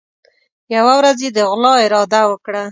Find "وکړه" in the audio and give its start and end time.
2.29-2.63